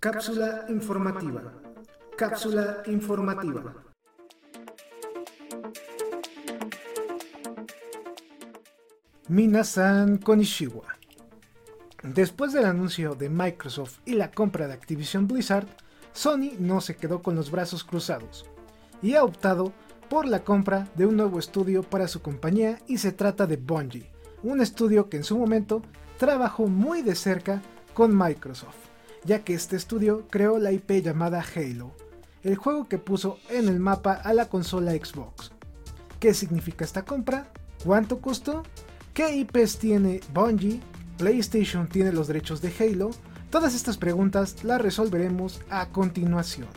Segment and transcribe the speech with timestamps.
[0.00, 1.42] Cápsula informativa.
[2.16, 3.74] Cápsula informativa.
[9.28, 10.84] Minasan Konishiwa.
[12.02, 15.66] Después del anuncio de Microsoft y la compra de Activision Blizzard,
[16.12, 18.44] Sony no se quedó con los brazos cruzados
[19.00, 19.72] y ha optado
[20.10, 24.10] por la compra de un nuevo estudio para su compañía y se trata de Bungie,
[24.42, 25.80] un estudio que en su momento
[26.18, 27.62] trabajó muy de cerca
[27.94, 28.84] con Microsoft
[29.24, 31.92] ya que este estudio creó la IP llamada Halo,
[32.42, 35.52] el juego que puso en el mapa a la consola Xbox.
[36.20, 37.48] ¿Qué significa esta compra?
[37.84, 38.62] ¿Cuánto costó?
[39.12, 40.80] ¿Qué IPs tiene Bungie?
[41.18, 43.10] ¿PlayStation tiene los derechos de Halo?
[43.50, 46.68] Todas estas preguntas las resolveremos a continuación.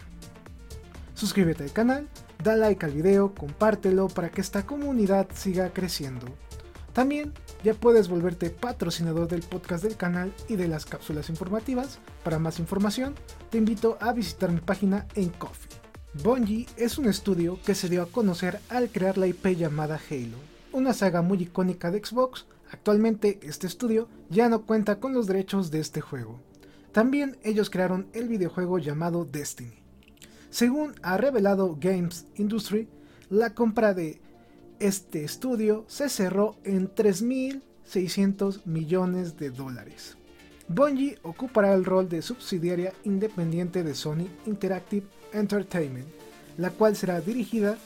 [1.15, 2.07] Suscríbete al canal,
[2.43, 6.27] da like al video, compártelo para que esta comunidad siga creciendo.
[6.93, 11.99] También ya puedes volverte patrocinador del podcast del canal y de las cápsulas informativas.
[12.23, 13.15] Para más información,
[13.49, 15.77] te invito a visitar mi página en Coffee.
[16.23, 20.37] Bungie es un estudio que se dio a conocer al crear la IP llamada Halo,
[20.71, 22.45] una saga muy icónica de Xbox.
[22.71, 26.39] Actualmente este estudio ya no cuenta con los derechos de este juego.
[26.91, 29.73] También ellos crearon el videojuego llamado Destiny.
[30.49, 32.87] Según ha revelado Games Industry,
[33.29, 34.21] la compra de
[34.79, 40.17] este estudio se cerró en 3.600 millones de dólares.
[40.67, 46.07] Bungie ocupará el rol de subsidiaria independiente de Sony Interactive Entertainment,
[46.57, 47.77] la cual será dirigida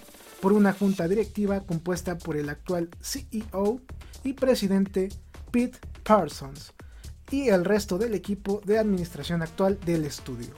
[0.42, 3.80] por una junta directiva compuesta por el actual CEO
[4.23, 5.09] y presidente
[5.52, 6.73] Pete Parsons
[7.30, 10.50] y el resto del equipo de administración actual del estudio.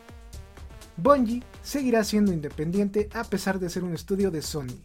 [0.96, 4.80] Bungie seguirá siendo independiente a pesar de ser un estudio de Sony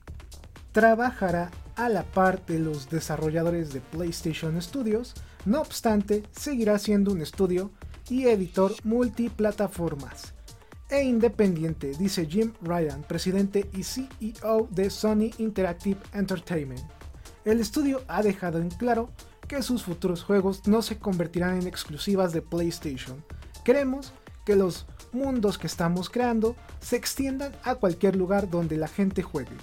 [0.73, 7.23] trabajará a la par de los desarrolladores de PlayStation Studios, no obstante, seguirá siendo un
[7.23, 7.71] estudio
[8.09, 10.35] y editor multiplataformas
[10.91, 16.83] e independiente, dice Jim Ryan, presidente y CEO de Sony Interactive Entertainment.
[17.45, 19.11] El estudio ha dejado en claro
[19.47, 23.23] que sus futuros juegos no se convertirán en exclusivas de PlayStation.
[23.65, 24.13] Queremos
[24.45, 29.57] que los mundos que estamos creando se extiendan a cualquier lugar donde la gente juegue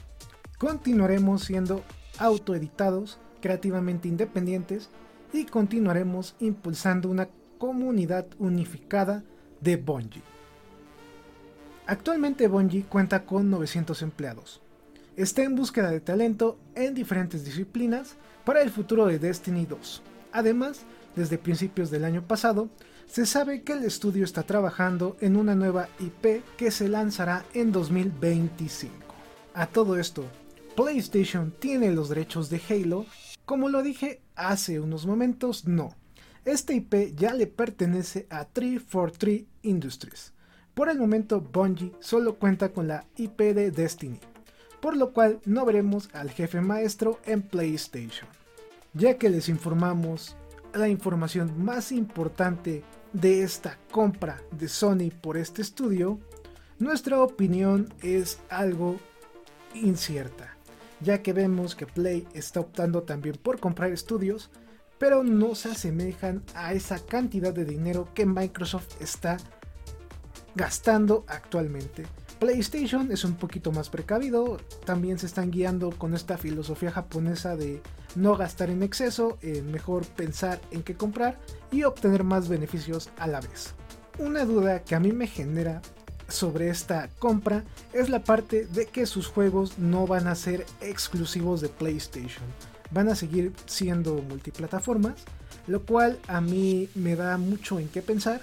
[0.57, 1.83] continuaremos siendo
[2.17, 4.89] autoeditados, creativamente independientes
[5.33, 9.23] y continuaremos impulsando una comunidad unificada
[9.61, 10.23] de Bungie.
[11.87, 14.61] Actualmente Bungie cuenta con 900 empleados.
[15.15, 20.01] Está en búsqueda de talento en diferentes disciplinas para el futuro de Destiny 2.
[20.33, 20.81] Además,
[21.15, 22.69] desde principios del año pasado,
[23.07, 27.71] se sabe que el estudio está trabajando en una nueva IP que se lanzará en
[27.71, 28.93] 2025.
[29.53, 30.25] A todo esto,
[30.75, 33.05] PlayStation tiene los derechos de Halo,
[33.45, 35.95] como lo dije hace unos momentos, no.
[36.43, 40.33] Este IP ya le pertenece a 343 Industries.
[40.73, 44.19] Por el momento Bungie solo cuenta con la IP de Destiny,
[44.81, 48.27] por lo cual no veremos al jefe maestro en PlayStation.
[48.93, 50.35] Ya que les informamos
[50.73, 56.19] la información más importante de esta compra de Sony por este estudio,
[56.79, 58.99] nuestra opinión es algo
[59.73, 60.54] incierta
[61.01, 64.49] ya que vemos que Play está optando también por comprar estudios,
[64.97, 69.37] pero no se asemejan a esa cantidad de dinero que Microsoft está
[70.55, 72.05] gastando actualmente.
[72.39, 77.81] PlayStation es un poquito más precavido, también se están guiando con esta filosofía japonesa de
[78.15, 81.39] no gastar en exceso, en mejor pensar en qué comprar
[81.71, 83.73] y obtener más beneficios a la vez.
[84.19, 85.81] Una duda que a mí me genera
[86.27, 87.63] sobre esta compra
[87.93, 92.43] es la parte de que sus juegos no van a ser exclusivos de PlayStation,
[92.91, 95.15] van a seguir siendo multiplataformas,
[95.67, 98.41] lo cual a mí me da mucho en qué pensar,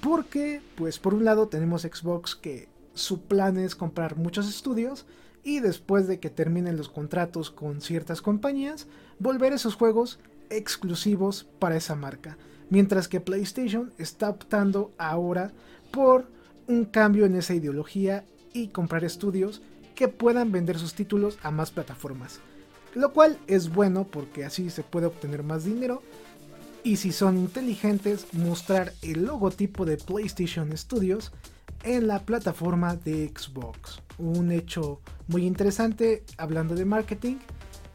[0.00, 5.06] porque pues por un lado tenemos Xbox que su plan es comprar muchos estudios
[5.42, 8.86] y después de que terminen los contratos con ciertas compañías,
[9.18, 10.18] volver esos juegos
[10.50, 12.36] exclusivos para esa marca,
[12.70, 15.52] mientras que PlayStation está optando ahora
[15.90, 16.26] por
[16.66, 19.62] un cambio en esa ideología y comprar estudios
[19.94, 22.40] que puedan vender sus títulos a más plataformas.
[22.94, 26.02] Lo cual es bueno porque así se puede obtener más dinero
[26.82, 31.32] y si son inteligentes mostrar el logotipo de PlayStation Studios
[31.82, 34.02] en la plataforma de Xbox.
[34.18, 37.36] Un hecho muy interesante hablando de marketing,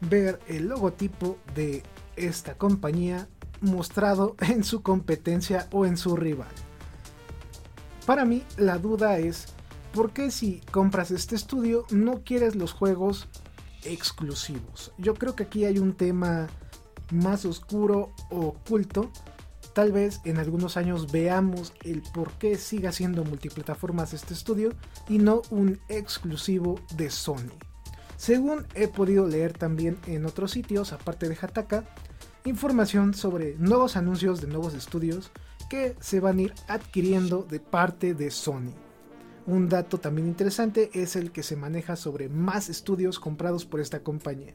[0.00, 1.82] ver el logotipo de
[2.16, 3.28] esta compañía
[3.60, 6.48] mostrado en su competencia o en su rival.
[8.10, 9.46] Para mí la duda es,
[9.94, 13.28] ¿por qué si compras este estudio no quieres los juegos
[13.84, 14.92] exclusivos?
[14.98, 16.48] Yo creo que aquí hay un tema
[17.12, 19.12] más oscuro o oculto
[19.74, 24.70] tal vez en algunos años veamos el por qué siga siendo multiplataformas este estudio
[25.08, 27.54] y no un exclusivo de Sony.
[28.16, 31.84] Según he podido leer también en otros sitios, aparte de Hataka,
[32.44, 35.30] información sobre nuevos anuncios de nuevos estudios
[35.70, 38.74] que se van a ir adquiriendo de parte de Sony.
[39.46, 44.00] Un dato también interesante es el que se maneja sobre más estudios comprados por esta
[44.00, 44.54] compañía.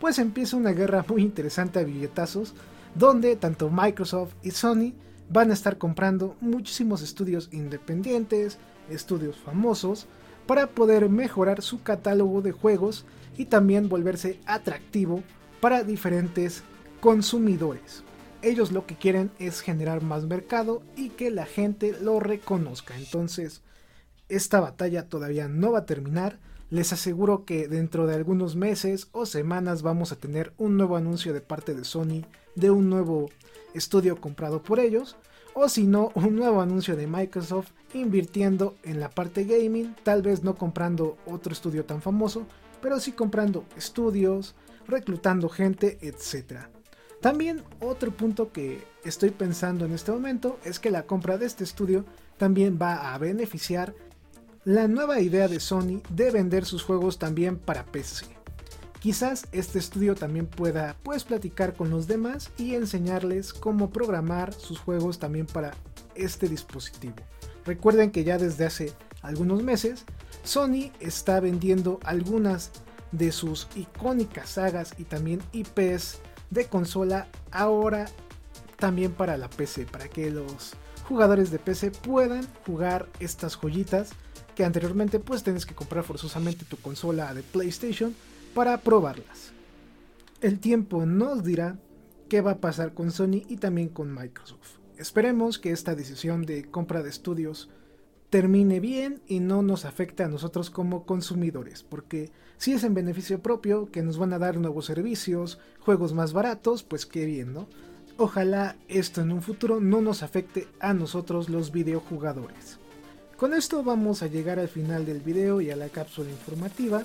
[0.00, 2.54] Pues empieza una guerra muy interesante a billetazos,
[2.94, 4.92] donde tanto Microsoft y Sony
[5.30, 8.58] van a estar comprando muchísimos estudios independientes,
[8.90, 10.06] estudios famosos,
[10.46, 13.04] para poder mejorar su catálogo de juegos
[13.36, 15.22] y también volverse atractivo
[15.60, 16.64] para diferentes
[17.00, 18.02] consumidores.
[18.40, 22.96] Ellos lo que quieren es generar más mercado y que la gente lo reconozca.
[22.96, 23.62] Entonces,
[24.28, 26.38] esta batalla todavía no va a terminar.
[26.70, 31.32] Les aseguro que dentro de algunos meses o semanas vamos a tener un nuevo anuncio
[31.32, 33.30] de parte de Sony de un nuevo
[33.74, 35.16] estudio comprado por ellos.
[35.54, 39.96] O si no, un nuevo anuncio de Microsoft invirtiendo en la parte gaming.
[40.04, 42.46] Tal vez no comprando otro estudio tan famoso,
[42.80, 44.54] pero sí comprando estudios,
[44.86, 46.68] reclutando gente, etc.
[47.20, 51.64] También otro punto que estoy pensando en este momento es que la compra de este
[51.64, 52.04] estudio
[52.36, 53.94] también va a beneficiar
[54.64, 58.26] la nueva idea de Sony de vender sus juegos también para PC.
[59.00, 64.78] Quizás este estudio también pueda pues platicar con los demás y enseñarles cómo programar sus
[64.78, 65.74] juegos también para
[66.14, 67.16] este dispositivo.
[67.64, 68.92] Recuerden que ya desde hace
[69.22, 70.04] algunos meses
[70.44, 72.70] Sony está vendiendo algunas
[73.12, 76.20] de sus icónicas sagas y también IPs
[76.50, 78.06] de consola ahora
[78.78, 80.74] también para la PC, para que los
[81.08, 84.10] jugadores de PC puedan jugar estas joyitas
[84.54, 88.14] que anteriormente pues tienes que comprar forzosamente tu consola de PlayStation
[88.54, 89.52] para probarlas.
[90.40, 91.78] El tiempo nos dirá
[92.28, 94.78] qué va a pasar con Sony y también con Microsoft.
[94.96, 97.70] Esperemos que esta decisión de compra de estudios
[98.30, 103.40] termine bien y no nos afecte a nosotros como consumidores, porque si es en beneficio
[103.40, 107.68] propio, que nos van a dar nuevos servicios, juegos más baratos, pues qué bien, ¿no?
[108.16, 112.78] Ojalá esto en un futuro no nos afecte a nosotros los videojugadores.
[113.36, 117.04] Con esto vamos a llegar al final del video y a la cápsula informativa.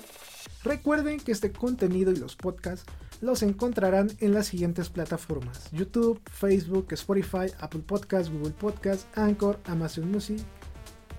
[0.64, 2.84] Recuerden que este contenido y los podcasts
[3.20, 10.10] los encontrarán en las siguientes plataformas: YouTube, Facebook, Spotify, Apple Podcasts, Google Podcasts, Anchor, Amazon
[10.10, 10.40] Music,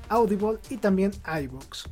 [0.09, 1.85] Audible y también iBooks.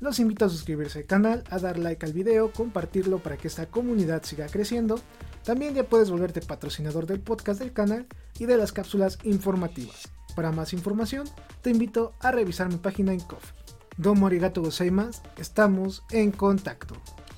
[0.00, 3.66] Los invito a suscribirse al canal, a dar like al video, compartirlo para que esta
[3.66, 4.98] comunidad siga creciendo.
[5.44, 8.06] También ya puedes volverte patrocinador del podcast del canal
[8.38, 10.08] y de las cápsulas informativas.
[10.34, 11.28] Para más información,
[11.60, 13.54] te invito a revisar mi página en Coffee.
[13.98, 16.94] Domo arigato gozaimasu, estamos en contacto.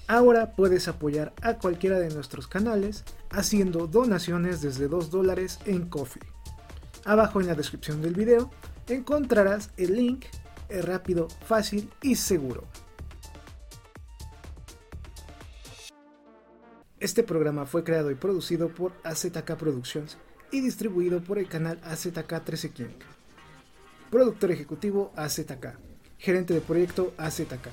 [0.06, 6.22] Ahora puedes apoyar a cualquiera de nuestros canales haciendo donaciones desde 2 dólares en Coffee.
[7.04, 8.50] Abajo en la descripción del video
[8.88, 10.24] encontrarás el link,
[10.68, 12.64] es rápido, fácil y seguro.
[17.00, 20.18] Este programa fue creado y producido por AZK Productions
[20.52, 22.94] y distribuido por el canal AZK 13 King.
[24.10, 25.78] Productor ejecutivo AZK.
[26.18, 27.68] Gerente de proyecto AZK.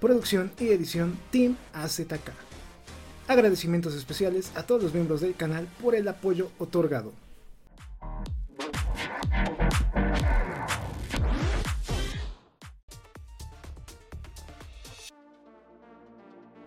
[0.00, 2.30] Producción y edición Team AZK.
[3.26, 7.12] Agradecimientos especiales a todos los miembros del canal por el apoyo otorgado.